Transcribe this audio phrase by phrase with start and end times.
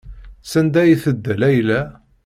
[0.51, 1.81] Sanda ay tedda Layla?